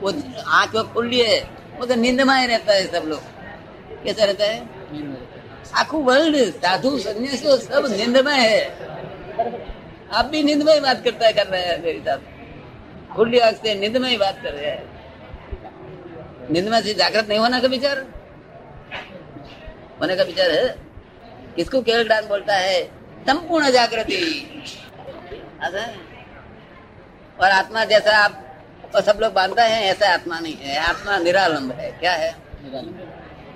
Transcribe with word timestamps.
वो 0.00 0.12
आँख 0.46 0.74
वो 0.74 0.82
खुली 0.82 1.20
है। 1.20 1.40
वो 1.78 1.86
तो 1.86 1.94
नींद 1.94 2.20
में 2.20 2.40
ही 2.40 2.46
रहता 2.46 2.72
है 2.72 2.86
सब 2.86 3.06
लोग। 3.06 3.20
कैसा 4.04 4.24
रहता 4.24 4.44
है? 4.44 4.68
आखू 5.74 5.98
वर्ल्ड 5.98 6.36
साधु 6.54 6.98
सन्यासियों 6.98 7.56
सब 7.56 7.86
नींद 7.90 8.18
में 8.18 8.34
है। 8.34 8.64
आप 10.12 10.24
भी 10.24 10.42
नींद 10.42 10.62
में 10.62 10.74
ही 10.74 10.80
बात 10.80 11.04
करता 11.04 11.26
है 11.26 11.32
कर 11.32 11.46
रहे 11.46 11.62
हैं 11.62 11.82
मेरे 11.82 12.00
साथ 12.00 12.18
खुली 13.14 13.38
आँख 13.38 13.56
से 13.56 13.74
नींद 13.74 13.96
में 13.96 14.10
ही 14.10 14.16
बात 14.16 14.42
कर 14.42 14.52
रहे 14.52 14.70
हैं। 14.70 14.90
नींद 16.50 16.68
में 16.68 16.82
से 16.82 16.94
जागृत 16.94 17.28
नहीं 17.28 17.38
होना 17.38 17.60
का 17.60 17.68
विचार? 17.68 18.06
होने 20.00 20.16
का 20.16 20.22
विचार 20.22 20.50
है। 20.50 20.76
किसको 21.56 21.82
केवल 21.82 22.06
ज्ञान 22.06 22.26
बोलता 22.26 22.54
है? 22.54 22.84
संपूर्ण 23.26 23.70
जागृति। 23.70 24.18
ऐसा 25.62 25.86
और 27.40 27.50
आत्मा 27.50 27.84
जैसा 27.84 28.16
आप 28.16 28.49
और 28.94 29.02
सब 29.02 29.18
लोग 29.20 29.32
बांधते 29.32 29.62
हैं, 29.62 29.82
ऐसा 29.84 30.12
आत्मा 30.12 30.38
नहीं 30.40 30.54
है। 30.56 30.76
आत्मा 30.80 31.18
निरालंब 31.18 31.72
है। 31.72 31.90
क्या 32.00 32.12
है? 32.12 32.34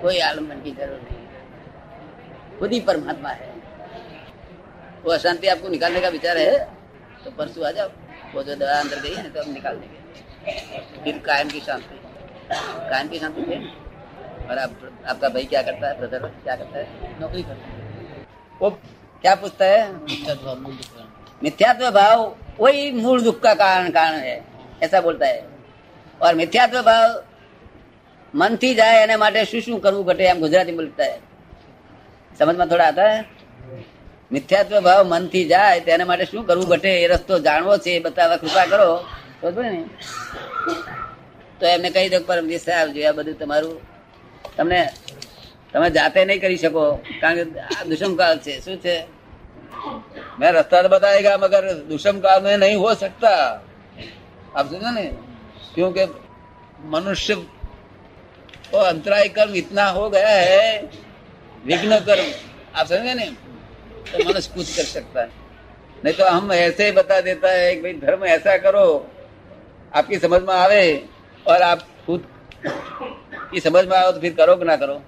कोई 0.01 0.19
आलंबन 0.21 0.61
की 0.61 0.71
ज़रूरत 0.71 1.01
नहीं 1.03 2.59
खुद 2.59 2.73
ही 2.73 2.79
परमात्मा 2.81 3.29
है। 3.31 3.53
वो 5.05 5.11
अशांति 5.11 5.47
आपको 5.47 5.67
निकालने 5.69 6.01
का 6.01 6.09
विचार 6.09 6.37
है 6.37 6.57
तो 7.25 7.31
परसों 7.31 7.65
आ 7.67 7.71
जाओ। 7.71 7.89
वो 8.33 8.43
जो 8.43 8.55
दवा 8.55 8.79
अंदर 8.79 8.99
गई 9.01 9.15
है 9.15 9.29
तो 9.29 9.43
हम 9.43 9.51
निकाल 9.53 9.75
देंगे 9.75 11.03
फिर 11.03 11.17
कायम 11.25 11.49
की 11.49 11.59
शांति। 11.59 11.99
कायम 12.89 13.07
की 13.07 13.19
शांति 13.19 13.41
है। 13.43 13.59
और 14.45 14.57
आप, 14.57 14.71
आपका 15.07 15.29
भाई 15.29 15.45
क्या 15.45 15.61
करता 15.61 15.87
है? 15.87 15.99
ब्रदर 15.99 16.19
क्या 16.19 16.55
करता 16.55 16.77
है? 16.77 17.19
नौकरी 17.21 17.43
करता 17.43 17.67
है। 17.67 18.25
वो 18.61 18.69
क्या 19.21 19.35
पूछता 19.35 19.65
है? 19.65 19.93
मिथ्यात्व 21.43 21.89
भाव 21.91 22.35
वही 22.59 22.91
मूल 22.93 23.23
दुख 23.23 23.39
का 23.41 23.53
कारण 23.55 23.89
कारण 23.91 24.17
है। 24.19 24.37
ऐसा 24.80 25.00
बोलता 25.00 25.26
है 25.26 25.40
और 26.20 26.32
મિથ્યાત્વ 26.34 26.78
ભાવ 26.82 27.10
મનથી 28.34 28.74
જાય 28.74 29.02
એના 29.02 29.18
માટે 29.18 29.40
શું 29.44 29.60
શું 29.60 29.80
કરવું 29.80 30.04
ઘટે 30.04 30.24
એમ 30.26 30.38
ગુજરાતી 30.38 30.72
બોલતા 30.74 31.04
है 31.04 31.18
સમજમાં 32.36 32.68
થોડા 32.68 32.90
હતા 32.90 33.14
મિથ્યાત્વ 34.30 34.74
ભાવ 34.80 35.02
મનથી 35.08 35.46
જાય 35.46 35.80
તેના 35.82 36.06
માટે 36.06 36.24
શું 36.26 36.42
કરવું 36.44 36.66
ઘટે 36.68 36.90
એ 36.94 37.06
રસ્તો 37.08 37.34
જાણવો 37.40 37.78
છે 37.78 37.90
એ 37.96 38.00
બતાવવા 38.00 38.38
કૃપા 38.38 38.66
કરો 38.66 38.88
સમજો 39.38 39.62
ને 39.64 39.82
તો 41.60 41.64
એમને 41.66 41.88
કહી 41.90 42.08
દો 42.08 42.18
પરમ 42.22 42.46
દિવસે 42.46 42.70
આવજો 42.72 43.00
આ 43.02 43.14
બધું 43.14 43.36
તમારું 43.36 43.76
તમને 44.56 44.82
તમે 45.70 45.88
જાતે 45.90 46.20
નહીં 46.20 46.40
કરી 46.40 46.58
શકો 46.58 46.84
કારણ 47.20 47.36
કે 47.38 47.44
આ 47.68 47.82
દુષ્મ 47.86 48.12
કાળ 48.16 48.38
છે 48.40 48.52
શું 48.60 48.78
છે 48.78 48.94
मैं 50.38 50.50
रास्ता 50.50 50.82
तो 50.82 50.88
बताएगा 50.90 51.36
मगर 51.38 51.62
दुष्म 51.86 52.16
काल 52.20 52.38
में 52.40 52.56
नहीं 52.56 52.76
हो 52.76 52.94
सकता 52.96 53.32
आप 54.55 54.67
समझो 54.67 54.91
ने 54.91 55.03
क्योंकि 55.75 56.05
मनुष्य 56.89 57.35
को 57.35 58.77
अंतराय 58.79 59.27
कर्म 59.29 59.55
इतना 59.55 59.85
हो 59.87 60.09
गया 60.09 60.29
है, 60.29 60.79
विघ्न 61.65 61.99
कर्म। 61.99 62.31
आप 62.75 62.85
समझे 62.87 63.13
ने 63.13 63.25
तो 64.11 64.29
मनुष्य 64.29 64.53
कुछ 64.55 64.75
कर 64.75 64.83
सकता 64.83 65.21
है। 65.21 65.29
नहीं 66.03 66.13
तो 66.13 66.25
हम 66.25 66.51
ऐसे 66.53 66.85
ही 66.85 66.91
बता 66.91 67.19
देता 67.21 67.51
है 67.51 67.75
भाई, 67.81 67.93
धर्म 67.93 68.23
ऐसा 68.25 68.57
करो, 68.57 68.85
आपकी 69.95 70.19
समझ 70.19 70.41
में 70.41 70.53
आवे 70.53 71.07
और 71.45 71.61
आप 71.61 71.81
खुद 72.05 72.27
की 73.51 73.59
समझ 73.59 73.85
में 73.85 73.97
आओ 73.97 74.11
तो 74.11 74.19
फिर 74.19 74.33
करो 74.33 74.55
कि 74.55 74.65
ना 74.65 74.75
करो? 74.75 75.01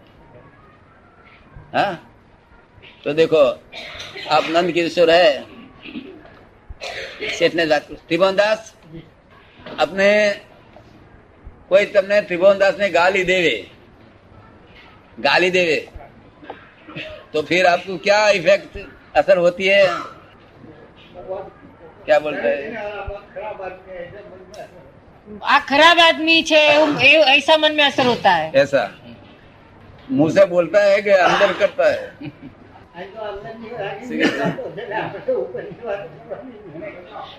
हाँ? 1.76 1.94
तो 3.04 3.14
देखो, 3.14 3.44
आप 4.30 4.44
नंद 4.50 4.72
किशोर 4.72 5.12
है, 5.12 5.46
सेठ 7.32 7.56
ने 7.56 7.66
त्रिभुवन 7.68 8.36
दास 8.36 8.74
अपने 9.79 10.09
कोई 11.69 11.85
तमने 11.89 12.21
त्रिभुवन 12.23 12.59
दास 12.59 12.79
ने 12.79 12.89
गाली 12.91 13.25
देवे 13.25 13.57
गाली 15.19 15.51
देवे 15.51 15.77
तो 17.33 17.43
फिर 17.43 17.67
आपको 17.67 17.97
क्या 18.01 18.29
इफेक्ट 18.33 18.79
असर 19.17 19.39
होती 19.39 19.69
है 19.69 19.85
क्या 22.05 22.19
बोलते 22.19 22.49
हैं 22.49 22.71
આ 25.47 25.59
ખરાબ 25.63 25.99
આદમી 26.01 26.37
છે 26.43 26.61
એવું 26.71 26.91
એવું 27.03 27.29
ऐसा 27.29 27.57
मन 27.57 27.73
में 27.73 27.85
असर 27.85 28.07
होता 28.07 28.31
है 28.33 28.47
ऐसा 28.57 28.83
मुंह 30.11 30.31
से 30.31 30.45
बोलता 30.47 30.83
है 30.83 31.01
कि 31.03 31.11
अंदर 31.27 31.53
करता 31.61 31.91
है 31.91 32.31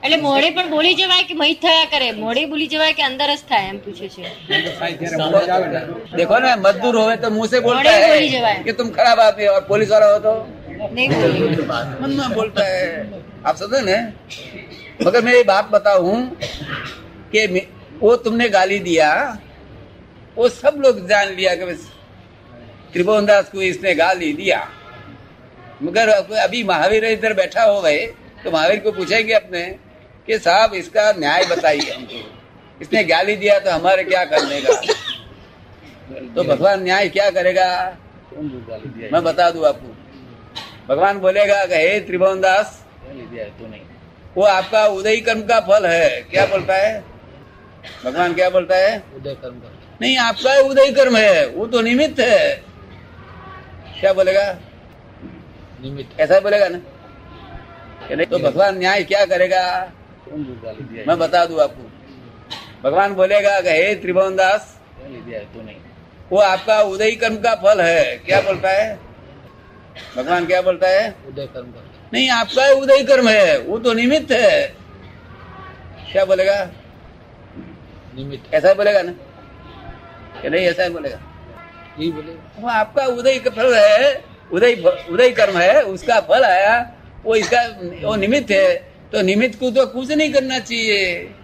એટલે 0.03 0.17
મોડે 0.19 0.49
પણ 0.49 0.63
બોલી 0.71 0.93
જવાય 0.93 1.23
કે 1.23 1.35
મહી 1.35 1.55
થયા 1.57 1.83
કરે 1.91 2.07
મોડે 2.15 2.41
બોલી 2.45 2.67
જવાય 2.67 2.93
કે 2.93 3.03
અંદર 3.03 3.29
જ 3.31 3.41
થાય 3.49 3.69
એમ 3.69 3.77
પૂછે 3.79 4.07
છે 4.09 4.23
देखो 6.13 6.37
ना 6.39 6.51
मजदूर 6.57 6.95
होवे 6.97 7.15
तो 7.17 7.29
मुंह 7.29 7.47
से 7.47 7.59
बोलता 7.61 7.83
बड़े 7.91 8.01
बोली 8.05 8.27
है 8.27 8.33
जवान। 8.35 8.57
कि 8.65 8.71
तुम 8.73 8.89
खराब 8.91 9.19
आदमी 9.21 9.45
हो 9.45 9.53
और 9.53 9.63
पुलिस 9.65 9.89
वाला 9.91 10.07
हो 10.07 10.19
तो 10.19 10.33
નહીં 10.91 11.07
બોલી 11.13 11.39
मन 12.01 12.11
में 12.17 12.29
बोलता 12.33 12.63
है 12.67 12.83
आप 13.45 13.55
समझे 13.55 13.81
ना 13.83 13.97
मगर 14.99 15.21
मैं 15.21 15.33
ये 15.33 15.43
बात 15.45 15.65
बताऊं 15.71 16.15
कि 17.31 17.47
मे- 17.53 17.67
वो 18.01 18.15
तुमने 18.25 18.47
गाली 18.51 18.79
दिया 18.81 19.09
वो 20.37 20.49
सब 20.53 20.73
लोग 20.83 20.95
जान 21.09 21.27
लिया 21.35 21.51
कि 21.55 21.65
बस 21.65 21.81
त्रिभुवन 22.93 23.25
दास 23.25 23.45
को 23.51 23.61
इसने 23.63 23.91
गाली 23.95 24.31
दिया 24.35 24.59
मगर 25.82 26.08
अभी 26.38 26.62
महावीर 26.64 27.04
इधर 27.04 27.32
बैठा 27.34 27.62
हो 27.62 27.80
गए 27.82 28.06
तो 28.44 28.50
महावीर 28.50 28.80
को 28.80 28.92
पूछेंगे 28.92 29.32
अपने 29.34 29.62
कि 30.26 30.38
साहब 30.38 30.74
इसका 30.74 31.10
न्याय 31.18 31.44
बताइए 31.46 31.90
हमको। 31.90 32.18
इसने 32.80 33.02
गाली 33.04 33.36
दिया 33.36 33.58
तो 33.58 33.70
हमारे 33.70 34.04
क्या 34.04 34.24
करने 34.24 34.60
का? 34.60 34.74
तो 36.34 36.42
भगवान 36.44 36.82
न्याय 36.82 37.08
क्या 37.08 37.30
करेगा? 37.30 37.68
मैं 38.32 39.22
बता 39.24 39.50
दू 39.50 39.62
आपको। 39.64 39.94
भगवान 40.88 41.18
बोलेगा 41.20 41.60
हे 41.70 41.98
त्रिभुवन 42.00 42.40
दास 42.40 42.84
वो 44.36 44.44
आपका 44.44 44.84
उदय 44.88 45.16
कर्म 45.20 45.40
का 45.42 45.60
फल 45.60 45.86
है। 45.86 46.20
क्या 46.30 46.46
बोलता 46.46 46.74
है? 46.76 47.00
भगवान 48.04 48.34
क्या 48.34 48.50
बोलता 48.50 48.76
है? 48.76 49.02
उदय 49.16 49.34
कर्म 49.34 49.54
का 49.54 49.68
नहीं 50.00 50.16
आपका 50.18 50.54
उदय 50.60 50.90
कर्म 50.92 51.16
है 51.16 51.46
वो 51.48 51.66
तो 51.66 51.80
निमित्त 51.82 52.20
है। 52.20 52.54
क्या 54.00 54.12
बोलेगा? 54.12 54.46
निमित्त। 55.82 56.20
ऐसा 56.20 56.40
बोलेगा 56.40 56.68
ना? 56.68 56.78
नहीं 58.10 58.26
तो 58.26 58.38
भगवान 58.38 58.78
न्याय 58.78 59.02
क्या 59.04 59.24
करेगा? 59.24 59.62
मैं 61.06 61.18
बता 61.18 61.44
दू 61.46 61.58
आपको। 61.58 61.90
भगवान 62.84 63.14
बोलेगा 63.14 63.60
कि 63.60 63.68
हे 63.68 63.94
त्रिभुवन 63.94 64.36
दास 64.36 64.74
वो 66.32 66.38
आपका 66.38 66.80
उदय 66.82 67.10
कर्म 67.10 67.36
का 67.36 67.54
फल 67.54 67.80
है। 67.80 68.16
क्या 68.16 68.40
बोलता 68.40 68.70
है? 68.70 68.98
भगवान 70.16 70.46
क्या 70.46 70.60
बोलता 70.62 70.88
है? 70.88 71.14
उदय 71.28 71.46
कर्म 71.46 71.66
का 71.66 71.84
नहीं 72.12 72.28
आपका 72.30 72.66
उदय 72.72 73.02
कर्म 73.04 73.28
है। 73.28 73.58
वो 73.58 73.78
तो 73.78 73.92
निमित्त 73.92 74.30
है। 74.32 74.66
क्या 76.12 76.24
बोलेगा? 76.24 76.64
निमित्त। 78.14 78.54
ऐसा 78.54 78.72
बोलेगा 78.74 79.02
ना? 79.02 79.12
कि 80.42 80.50
नहीं 80.50 80.66
ऐसा 80.66 80.88
बोलेगा। 80.88 81.18
यही 81.98 82.10
बोले 82.12 82.32
वो 82.58 82.68
आपका 82.68 83.04
उदय 83.06 83.38
का 83.38 83.50
फल 83.50 83.74
है। 83.74 84.27
उदय 84.52 84.74
उदय 85.10 85.30
कर्म 85.30 85.58
है, 85.58 85.82
उसका 85.82 86.20
फल 86.20 86.44
आया, 86.44 86.94
वो 87.24 87.34
इसका, 87.34 87.62
वो 88.08 88.16
निमित्त 88.16 88.50
है। 88.50 88.92
तो 89.12 89.22
निमित्त 89.22 89.60
को 89.60 89.70
तो 89.70 89.86
कुछ 89.86 90.10
नहीं 90.10 90.32
करना 90.32 90.58
चाहिए। 90.58 91.34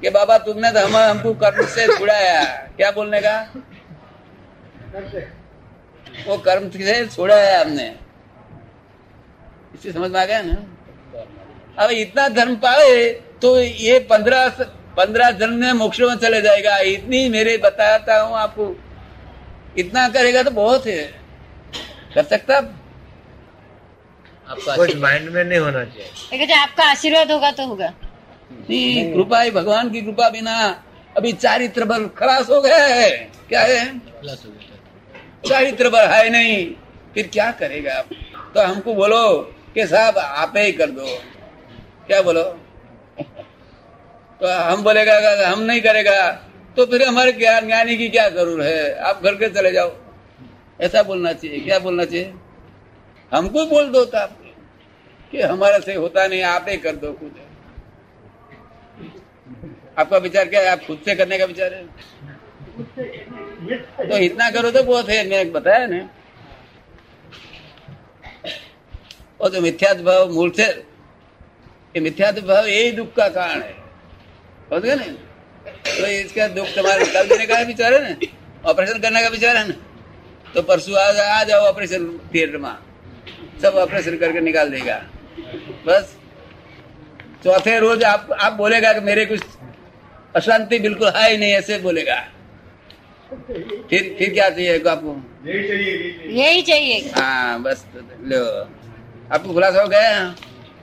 कि 0.00 0.10
बाबा, 0.10 0.38
तुमने 0.38 0.70
तो 0.72 0.80
हम, 0.80 0.96
हमको 0.96 1.34
कर्म 1.34 1.66
से 1.66 1.98
छुड़ाया। 1.98 2.44
क्या 2.44 2.90
बोलने 2.90 3.20
का? 3.20 3.52
वो 6.26 6.38
कर्म 6.38 6.70
से 6.70 7.06
छुड़ाया 7.06 7.60
हमने। 7.60 7.96
इससे 9.74 9.92
समझ 9.92 10.10
में 10.10 10.20
आ 10.20 10.24
गया 10.24 10.42
ना? 10.42 10.56
अब 11.78 11.90
इतना 11.90 12.28
धर्म 12.28 12.56
पाए 12.56 13.10
तो 13.42 13.58
ये 13.60 13.98
पंद्रह 13.98 14.48
पंद्रह 14.96 15.30
जन्म 15.30 15.54
में 15.54 15.72
मोक्ष 15.72 16.00
में 16.00 16.14
चले 16.14 16.40
जाएगा। 16.42 16.78
इतनी 16.78 17.28
मेरे 17.28 17.56
बताता 17.58 18.20
हूँ 18.20 18.36
आपको। 18.36 18.76
इतना 19.78 20.08
करेगा 20.08 20.42
तो 20.42 20.50
बहुत 20.50 20.86
है। 20.86 21.23
कर 22.14 22.24
सकता 22.24 22.56
आपका 24.46 24.76
कुछ 24.76 24.96
माइंड 24.98 25.28
में 25.30 25.44
नहीं 25.44 25.58
होना 25.58 25.84
चाहिए। 25.84 26.52
आपका 26.54 26.84
आशीर्वाद 26.84 27.30
होगा 27.32 27.50
तो 27.52 27.66
होगा। 27.66 27.88
नहीं 28.50 29.12
कृपा 29.12 29.40
ही 29.40 29.50
भगवान 29.50 29.90
की 29.90 30.00
कृपा 30.02 30.28
बिना 30.30 30.56
अभी 31.16 31.32
चारित्र 31.34 31.84
बल 31.84 32.06
खलास 32.18 32.50
हो 32.50 32.60
गए 32.60 33.08
क्या 33.48 33.60
है? 33.62 33.84
चारित्र 35.46 35.88
बल 35.90 36.06
है 36.08 36.28
नहीं। 36.30 36.66
फिर 37.14 37.28
क्या 37.32 37.50
करेगा 37.54 37.94
आप? 37.94 38.08
तो 38.54 38.60
हमको 38.62 38.94
बोलो 38.94 39.22
कि 39.74 39.86
साहब 39.86 40.18
आप 40.18 40.52
ही 40.56 40.72
कर 40.74 40.90
दो। 40.90 41.06
क्या 42.06 42.22
बोलो? 42.22 42.42
तो 44.40 44.46
हम 44.62 44.82
बोलेगा 44.82 45.14
हम 45.46 45.60
नहीं 45.62 45.80
करेगा 45.80 46.30
तो 46.76 46.86
फिर 46.86 47.02
हमारे 47.02 47.32
ज्ञानी 47.34 47.96
की 47.96 48.08
क्या 48.08 48.28
ज़रूर 48.30 48.62
है? 48.62 48.94
आप 49.00 49.22
घर 49.22 49.34
के 49.34 49.48
चले 49.50 49.72
जाओ। 49.72 49.90
ऐसा 50.78 51.02
बोलना 51.02 51.32
चाहिए, 51.32 51.60
क्या 51.60 51.78
बोलना 51.78 52.04
चाहिए? 52.04 52.32
हमको 53.32 53.66
बोल 53.66 53.88
दो 53.92 54.04
था 54.06 54.24
कि 55.32 55.40
हमारे 55.42 55.78
से 55.80 55.94
होता 55.94 56.26
नहीं, 56.26 56.42
आप 56.42 56.66
ही 56.68 56.76
कर 56.76 56.96
दो 56.96 57.12
कुछ 57.12 57.32
आपका 59.98 60.16
विचार 60.18 60.48
क्या 60.48 60.60
है? 60.60 60.66
आप 60.68 60.80
खुद 60.86 60.98
से 61.04 61.14
करने 61.14 61.38
का 61.38 61.44
विचार 61.44 61.74
है? 61.74 61.84
तो 64.08 64.16
इतना 64.18 64.50
करो 64.50 64.70
तो 64.70 64.82
बहुत 64.82 65.08
है, 65.08 65.28
मैंने 65.28 65.50
बताया 65.50 65.86
ना। 65.86 66.08
वो 69.40 69.48
तो 69.48 69.60
मिथ्यात्व 69.60 70.02
भाव 70.04 70.32
मूल 70.32 70.50
से, 70.50 70.64
ये 70.64 72.00
मिथ्यात्व 72.00 72.42
भाव 72.42 72.66
यही 72.66 72.90
दुख 72.92 73.14
का 73.14 73.28
कारण 73.28 73.62
है। 73.62 73.72
समझ 74.70 74.82
गए 74.82 74.94
ना? 74.94 75.04
तो 75.86 76.06
इसका 76.06 76.48
दुख 76.48 76.66
तुम्हारे 76.76 77.04
निकाल 77.04 77.28
देने 77.28 77.46
का 77.46 77.60
विचार 77.62 77.94
है 77.94 78.00
ना? 78.02 78.70
ऑपरेशन 78.70 78.98
करने 78.98 79.22
का 79.22 79.28
विचार 79.28 79.56
है 79.56 79.68
ना? 79.68 79.74
तो 80.54 80.62
परसों 80.62 80.96
आ, 80.96 81.38
आ 81.40 81.44
जाओ 81.44 81.60
ऑपरेशन 81.60 82.06
थिएटर 82.34 82.56
में। 82.58 82.70
सब 83.62 83.74
ऑपरेशन 83.74 84.16
करके 84.16 84.40
निकाल 84.40 84.70
देगा। 84.70 84.96
बस। 85.86 86.16
चौथे 87.44 87.78
रोज 87.78 88.04
आप 88.04 88.28
आप 88.40 88.52
बोलेगा 88.52 88.92
कि 88.92 89.00
मेरे 89.00 89.24
कुछ 89.26 89.40
अशांति 90.36 90.78
बिल्कुल 90.78 91.08
है 91.08 91.30
ही 91.30 91.36
नहीं 91.36 91.52
ऐसे 91.52 91.78
बोलेगा। 91.78 92.16
फिर 93.90 94.14
फिर 94.18 94.32
क्या 94.32 94.48
चाहिए 94.50 94.78
आपको? 94.88 95.16
यही 95.46 96.62
चाहिए। 96.62 97.10
हाँ 97.16 97.62
बस 97.62 97.84
लो। 98.24 98.44
आपको 99.34 99.52
खुलासा 99.52 99.82
हो 99.82 99.88
गया? 99.88 100.34